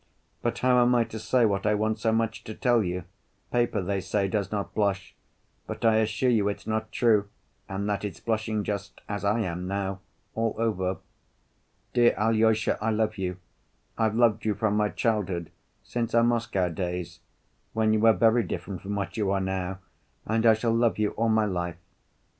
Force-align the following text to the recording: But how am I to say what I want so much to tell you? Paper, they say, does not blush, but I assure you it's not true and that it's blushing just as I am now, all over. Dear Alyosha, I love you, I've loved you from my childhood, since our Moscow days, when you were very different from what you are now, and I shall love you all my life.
But 0.41 0.57
how 0.57 0.81
am 0.81 0.95
I 0.95 1.03
to 1.03 1.19
say 1.19 1.45
what 1.45 1.67
I 1.67 1.75
want 1.75 1.99
so 1.99 2.11
much 2.11 2.43
to 2.45 2.55
tell 2.55 2.83
you? 2.83 3.03
Paper, 3.51 3.83
they 3.83 4.01
say, 4.01 4.27
does 4.27 4.51
not 4.51 4.73
blush, 4.73 5.13
but 5.67 5.85
I 5.85 5.97
assure 5.97 6.31
you 6.31 6.47
it's 6.49 6.65
not 6.65 6.91
true 6.91 7.29
and 7.69 7.87
that 7.87 8.03
it's 8.03 8.19
blushing 8.19 8.63
just 8.63 8.99
as 9.07 9.23
I 9.23 9.41
am 9.41 9.67
now, 9.67 9.99
all 10.33 10.55
over. 10.57 10.97
Dear 11.93 12.15
Alyosha, 12.17 12.79
I 12.83 12.89
love 12.89 13.19
you, 13.19 13.37
I've 13.95 14.15
loved 14.15 14.43
you 14.43 14.55
from 14.55 14.75
my 14.75 14.89
childhood, 14.89 15.51
since 15.83 16.15
our 16.15 16.23
Moscow 16.23 16.67
days, 16.69 17.19
when 17.73 17.93
you 17.93 17.99
were 17.99 18.11
very 18.13 18.41
different 18.41 18.81
from 18.81 18.95
what 18.95 19.17
you 19.17 19.29
are 19.29 19.39
now, 19.39 19.77
and 20.25 20.47
I 20.47 20.55
shall 20.55 20.73
love 20.73 20.97
you 20.97 21.11
all 21.11 21.29
my 21.29 21.45
life. 21.45 21.77